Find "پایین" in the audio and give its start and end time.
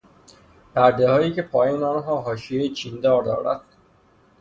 1.41-1.83